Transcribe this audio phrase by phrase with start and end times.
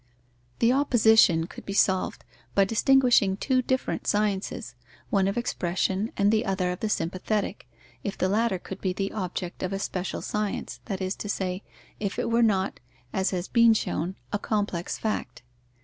[0.57, 2.23] The opposition could be solved
[2.55, 4.73] by distinguishing two different sciences,
[5.11, 7.69] one of expression and the other of the sympathetic,
[8.03, 11.61] if the latter could be the object of a special science; that is to say,
[11.99, 12.79] if it were not,
[13.13, 15.43] as has been shown, a complex fact.